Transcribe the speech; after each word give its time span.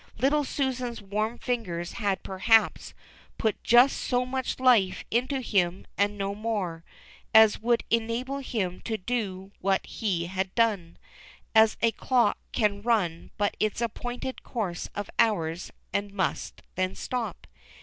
Little 0.17 0.43
Susan's 0.43 0.99
warm 0.99 1.37
fingers 1.37 1.91
had 1.91 2.23
perhaps 2.23 2.95
put 3.37 3.63
just 3.63 3.95
so 3.97 4.25
much 4.25 4.59
life 4.59 5.05
into 5.11 5.41
him 5.41 5.85
and 5.95 6.17
no 6.17 6.33
more, 6.33 6.83
as 7.35 7.61
would 7.61 7.83
enable 7.91 8.39
him 8.39 8.81
to 8.85 8.97
do 8.97 9.51
what 9.61 9.85
he 9.85 10.25
had 10.25 10.55
done,— 10.55 10.97
as 11.53 11.77
a 11.83 11.91
clock 11.91 12.39
can 12.51 12.81
run 12.81 13.29
but 13.37 13.55
its 13.59 13.79
appointed 13.79 14.41
course 14.41 14.89
of 14.95 15.07
hours 15.19 15.69
and 15.93 16.11
must 16.11 16.63
then 16.73 16.95
stop. 16.95 17.45